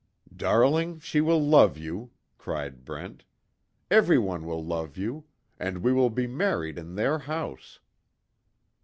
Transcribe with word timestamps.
"Darling, 0.35 0.99
she 0.99 1.21
will 1.21 1.39
love 1.39 1.77
you!" 1.77 2.09
cried 2.39 2.83
Brent, 2.85 3.23
"Everyone 3.91 4.47
will 4.47 4.65
love 4.65 4.97
you! 4.97 5.25
And 5.59 5.83
we 5.83 5.93
will 5.93 6.09
be 6.09 6.25
married 6.25 6.79
in 6.79 6.95
their 6.95 7.19
house." 7.19 7.79